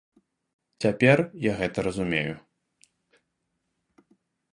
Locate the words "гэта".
1.59-1.79